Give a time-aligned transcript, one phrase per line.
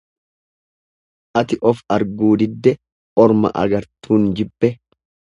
[1.41, 2.73] Ati of arguu didde
[3.25, 4.71] orma agartuun jibbe.